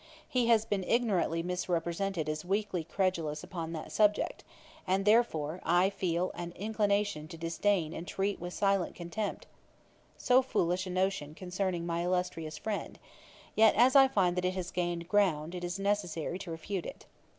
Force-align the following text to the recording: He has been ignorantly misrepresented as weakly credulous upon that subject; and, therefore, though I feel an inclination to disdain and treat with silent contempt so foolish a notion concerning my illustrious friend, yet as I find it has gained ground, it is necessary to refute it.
He 0.27 0.47
has 0.47 0.65
been 0.65 0.83
ignorantly 0.85 1.43
misrepresented 1.43 2.27
as 2.27 2.43
weakly 2.43 2.83
credulous 2.83 3.43
upon 3.43 3.71
that 3.73 3.91
subject; 3.91 4.43
and, 4.87 5.05
therefore, 5.05 5.57
though 5.63 5.71
I 5.71 5.91
feel 5.91 6.31
an 6.33 6.53
inclination 6.53 7.27
to 7.27 7.37
disdain 7.37 7.93
and 7.93 8.07
treat 8.07 8.39
with 8.39 8.51
silent 8.55 8.95
contempt 8.95 9.45
so 10.17 10.41
foolish 10.41 10.87
a 10.87 10.89
notion 10.89 11.35
concerning 11.35 11.85
my 11.85 12.01
illustrious 12.03 12.57
friend, 12.57 12.97
yet 13.53 13.75
as 13.75 13.95
I 13.95 14.07
find 14.07 14.43
it 14.43 14.53
has 14.55 14.71
gained 14.71 15.07
ground, 15.07 15.53
it 15.53 15.63
is 15.63 15.77
necessary 15.77 16.39
to 16.39 16.49
refute 16.49 16.87
it. 16.87 17.05